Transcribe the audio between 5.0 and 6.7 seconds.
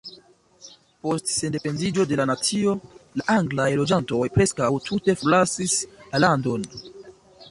forlasis la landon.